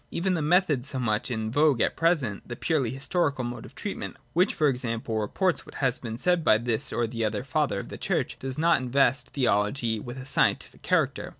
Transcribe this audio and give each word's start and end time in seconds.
Even 0.09 0.33
the 0.33 0.41
method 0.41 0.83
so 0.83 0.97
much 0.97 1.29
in 1.29 1.51
vogue 1.51 1.79
at 1.79 1.95
present— 1.95 2.41
the 2.49 2.55
purely 2.55 2.89
historical 2.89 3.43
mode 3.43 3.65
of 3.65 3.75
treatment— 3.75 4.15
which 4.33 4.55
for 4.55 4.67
example 4.67 5.19
reports 5.19 5.63
what 5.63 5.75
has 5.75 5.99
been 5.99 6.17
said 6.17 6.43
by 6.43 6.57
this 6.57 6.91
or 6.91 7.05
the 7.05 7.23
other 7.23 7.43
Father 7.43 7.79
of 7.79 7.89
the 7.89 7.99
Church— 7.99 8.35
does 8.39 8.57
not 8.57 8.81
invest 8.81 9.29
theology 9.29 9.99
with 9.99 10.17
a 10.17 10.25
scientific 10.25 10.81
character. 10.81 11.29